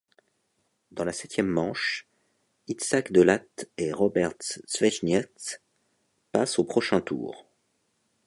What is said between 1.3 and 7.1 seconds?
manche, Itzhak de Laat et Roberts Zvejnieks passent au prochain